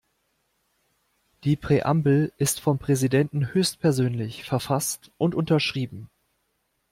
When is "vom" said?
2.59-2.79